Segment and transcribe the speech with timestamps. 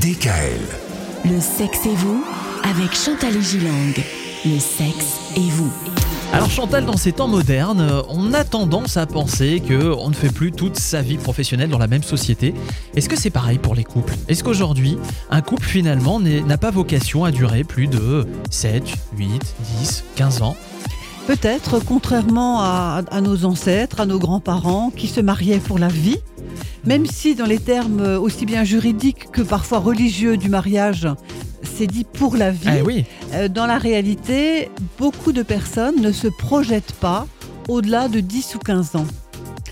[0.00, 0.60] DKL.
[1.26, 2.24] Le sexe et vous
[2.64, 3.92] avec Chantal et Gilang.
[4.46, 5.70] Le sexe et vous.
[6.32, 10.32] Alors Chantal, dans ces temps modernes, on a tendance à penser que on ne fait
[10.32, 12.54] plus toute sa vie professionnelle dans la même société.
[12.96, 14.14] Est-ce que c'est pareil pour les couples?
[14.28, 14.96] Est-ce qu'aujourd'hui,
[15.30, 18.82] un couple finalement n'a pas vocation à durer plus de 7,
[19.18, 19.28] 8,
[19.80, 20.56] 10, 15 ans?
[21.26, 26.18] Peut-être, contrairement à, à nos ancêtres, à nos grands-parents qui se mariaient pour la vie,
[26.84, 31.08] même si dans les termes aussi bien juridiques que parfois religieux du mariage,
[31.62, 36.12] c'est dit pour la vie, Eh oui, euh, dans la réalité, beaucoup de personnes ne
[36.12, 37.26] se projettent pas
[37.68, 39.06] au-delà de 10 ou 15 ans.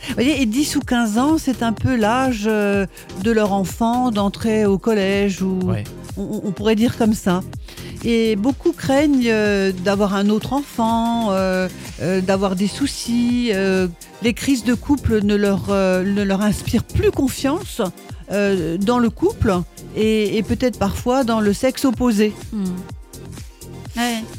[0.08, 2.86] Vous voyez, et 10 ou 15 ans, c'est un peu l'âge euh,
[3.22, 5.84] de leur enfant d'entrer au collège ou ouais.
[6.16, 7.42] on, on pourrait dire comme ça.
[8.04, 11.68] Et beaucoup craignent euh, d'avoir un autre enfant, euh,
[12.00, 13.52] euh, d'avoir des soucis.
[14.22, 17.80] les crises de couple ne leur, ne leur inspirent plus confiance
[18.30, 19.52] dans le couple
[19.96, 22.32] et, et peut-être parfois dans le sexe opposé.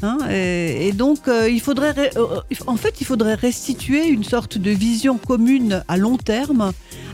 [0.02, 0.18] hein.
[0.30, 4.70] et, et donc, euh, il faudrait, euh, en fait, il faudrait restituer une sorte de
[4.70, 6.72] vision commune à long terme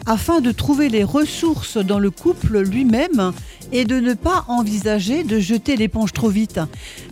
[0.08, 3.32] afin de trouver les ressources dans le couple lui-même
[3.72, 6.58] et de ne pas envisager de jeter l'éponge trop vite.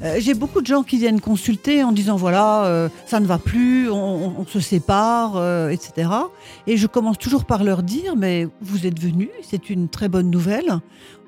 [0.02, 3.36] Euh, J'ai beaucoup de gens qui viennent consulter en disant voilà, euh, ça ne va
[3.38, 6.08] plus, on, se sépare, euh, etc.
[6.66, 10.30] Et je commence toujours par leur dire mais vous êtes venus, c'est une très bonne
[10.30, 10.78] nouvelle.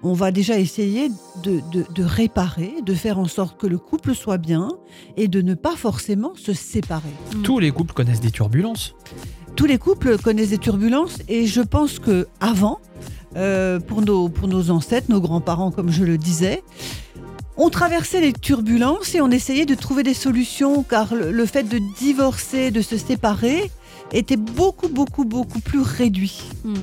[0.03, 1.11] On va déjà essayer
[1.43, 4.71] de- de réparer, de faire en sorte que le couple soit bien
[5.19, 7.13] et de ne pas forcément se séparer.
[7.43, 8.95] tous les couples connaissent des turbulences.
[9.59, 12.79] Tous les couples connaissent des turbulences et je pense que avant,
[13.35, 16.63] euh, pour, nos, pour nos ancêtres, nos grands-parents, comme je le disais,
[17.57, 21.65] on traversait les turbulences et on essayait de trouver des solutions car le, le fait
[21.65, 23.73] de divorcer, de se séparer,
[24.13, 26.41] était beaucoup, beaucoup, beaucoup plus réduit.
[26.63, 26.75] Mm.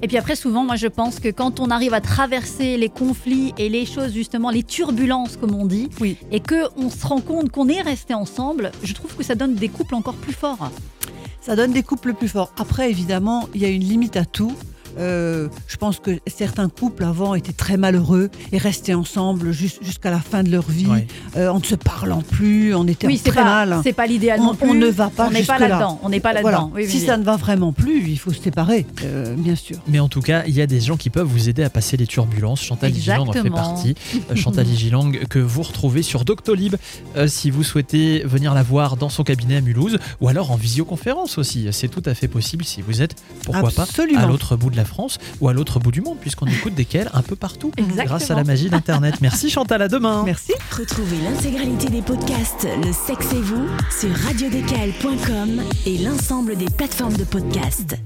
[0.00, 3.52] Et puis après, souvent, moi, je pense que quand on arrive à traverser les conflits
[3.58, 6.16] et les choses, justement, les turbulences, comme on dit, Oui.
[6.30, 9.54] et que on se rend compte qu'on est resté ensemble, je trouve que ça donne
[9.54, 10.70] des couples encore plus forts.
[11.42, 12.52] Ça donne des couples plus forts.
[12.56, 14.56] Après, évidemment, il y a une limite à tout.
[14.98, 20.10] Euh, je pense que certains couples avant étaient très malheureux et restaient ensemble jus- jusqu'à
[20.10, 21.06] la fin de leur vie, Ouais.
[21.36, 23.80] euh, en ne se parlant plus, en étant oui, très pas, mal.
[23.82, 26.00] c'est pas l'idéal On- on ne va pas On n'est pas là-dedans.
[26.02, 26.50] On n'est pas Voilà.
[26.58, 26.72] là-dedans.
[26.74, 27.06] Oui, oui, si oui.
[27.06, 29.76] ça ne va vraiment plus, il faut se séparer, euh, bien sûr.
[29.88, 31.96] Mais en tout cas, il y a des gens qui peuvent vous aider à passer
[31.96, 32.60] les turbulences.
[32.62, 33.94] Chantal Gilang en fait partie.
[34.34, 36.76] Chantal Gilang que vous retrouvez sur Doctolib
[37.16, 40.56] euh, si vous souhaitez venir la voir dans son cabinet à Mulhouse ou alors en
[40.56, 41.68] visioconférence aussi.
[41.72, 43.14] C'est tout à fait possible si vous êtes,
[43.44, 44.18] pourquoi Absolument.
[44.20, 46.74] pas, à l'autre bout de la France ou à l'autre bout du monde puisqu'on écoute
[46.74, 48.04] desquels un peu partout Exactement.
[48.04, 49.16] grâce à la magie d'Internet.
[49.20, 50.22] Merci Chantal, à demain.
[50.24, 50.52] Merci.
[50.76, 53.66] Retrouvez l'intégralité des podcasts Le sexe et vous
[53.98, 57.96] sur radiodécal.com et l'ensemble des plateformes de podcasts.